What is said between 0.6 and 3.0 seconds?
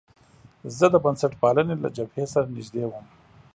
زه د بنسټپالنې له جبهې سره نژدې